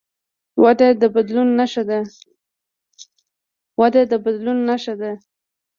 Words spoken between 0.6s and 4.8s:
وده د بدلون